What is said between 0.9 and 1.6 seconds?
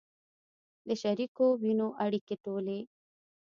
شریکو